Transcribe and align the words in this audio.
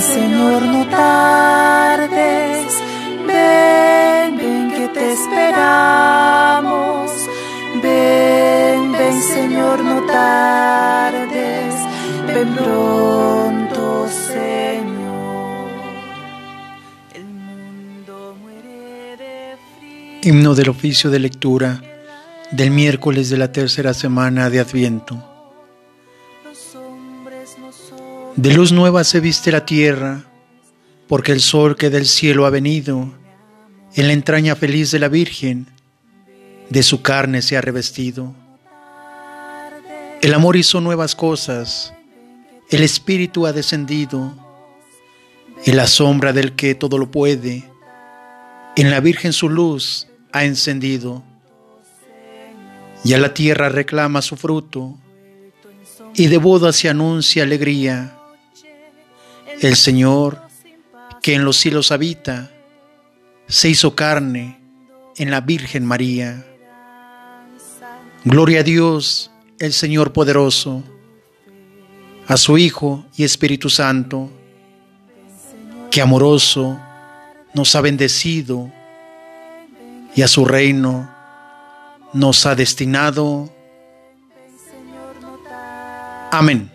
Señor, 0.00 0.62
no 0.62 0.86
tardes. 0.88 2.82
Ven, 3.26 4.36
ven 4.36 4.70
que 4.70 4.88
te 4.88 5.12
esperamos. 5.12 7.10
Ven, 7.82 8.92
ven, 8.92 9.22
Señor, 9.22 9.84
no 9.84 10.06
tardes. 10.06 11.74
Ven 12.26 12.54
pronto, 12.54 14.08
Señor. 14.08 15.68
El 17.14 17.24
mundo 17.24 18.36
muere 18.40 19.16
de 19.16 19.56
frío. 19.78 20.20
Himno 20.22 20.54
del 20.54 20.70
oficio 20.70 21.10
de 21.10 21.18
lectura 21.18 21.82
del 22.50 22.70
miércoles 22.70 23.28
de 23.28 23.36
la 23.36 23.52
tercera 23.52 23.92
semana 23.92 24.48
de 24.48 24.60
Adviento. 24.60 25.27
De 28.36 28.52
luz 28.54 28.72
nueva 28.72 29.04
se 29.04 29.20
viste 29.20 29.50
la 29.50 29.66
tierra, 29.66 30.24
porque 31.08 31.32
el 31.32 31.40
sol 31.40 31.76
que 31.76 31.90
del 31.90 32.06
cielo 32.06 32.46
ha 32.46 32.50
venido, 32.50 33.12
en 33.94 34.06
la 34.06 34.12
entraña 34.12 34.54
feliz 34.54 34.90
de 34.90 34.98
la 34.98 35.08
Virgen, 35.08 35.66
de 36.70 36.82
su 36.82 37.02
carne 37.02 37.42
se 37.42 37.56
ha 37.56 37.60
revestido. 37.60 38.34
El 40.20 40.34
amor 40.34 40.56
hizo 40.56 40.80
nuevas 40.80 41.14
cosas, 41.14 41.92
el 42.70 42.82
Espíritu 42.82 43.46
ha 43.46 43.52
descendido, 43.52 44.34
en 45.64 45.76
la 45.76 45.86
sombra 45.86 46.32
del 46.32 46.54
que 46.54 46.74
todo 46.74 46.98
lo 46.98 47.10
puede, 47.10 47.64
en 48.76 48.90
la 48.90 49.00
Virgen 49.00 49.32
su 49.32 49.48
luz 49.48 50.06
ha 50.32 50.44
encendido. 50.44 51.24
Y 53.04 53.14
a 53.14 53.18
la 53.18 53.34
tierra 53.34 53.68
reclama 53.68 54.22
su 54.22 54.36
fruto, 54.36 54.96
y 56.14 56.26
de 56.26 56.38
boda 56.38 56.72
se 56.72 56.88
anuncia 56.88 57.42
alegría. 57.42 58.16
El 59.60 59.76
Señor, 59.76 60.40
que 61.22 61.34
en 61.34 61.44
los 61.44 61.56
cielos 61.56 61.90
habita, 61.92 62.50
se 63.46 63.68
hizo 63.68 63.94
carne 63.94 64.60
en 65.16 65.30
la 65.30 65.40
Virgen 65.40 65.84
María. 65.84 66.44
Gloria 68.24 68.60
a 68.60 68.62
Dios, 68.62 69.30
el 69.58 69.72
Señor 69.72 70.12
poderoso, 70.12 70.84
a 72.26 72.36
su 72.36 72.58
Hijo 72.58 73.06
y 73.16 73.24
Espíritu 73.24 73.70
Santo, 73.70 74.30
que 75.90 76.02
amoroso 76.02 76.78
nos 77.54 77.74
ha 77.74 77.80
bendecido 77.80 78.70
y 80.14 80.22
a 80.22 80.28
su 80.28 80.44
reino 80.44 81.10
nos 82.12 82.46
ha 82.46 82.54
destinado. 82.54 83.52
Amén. 86.40 86.70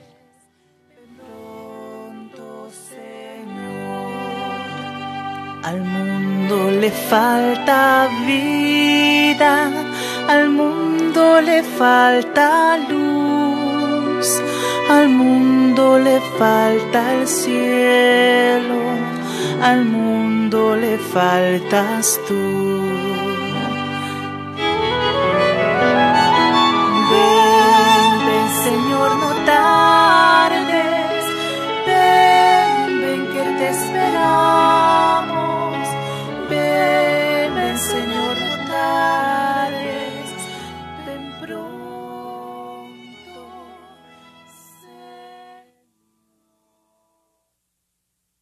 Al 5.64 5.80
mundo 5.80 6.70
le 6.82 6.92
falta 6.92 8.10
vida, 8.28 9.72
al 10.28 10.50
mundo 10.50 11.40
le 11.40 11.64
falta 11.64 12.78
luz, 12.90 14.28
al 14.90 15.08
mundo 15.08 15.98
le 15.98 16.20
falta 16.38 17.14
el 17.14 17.26
cielo, 17.26 18.80
al 19.62 19.86
mundo 19.86 20.76
le 20.76 20.98
faltas 20.98 22.20
tú. 22.28 22.73